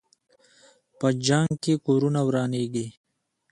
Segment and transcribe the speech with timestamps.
[0.99, 2.87] په جنګ کې کورونه ورانېږي.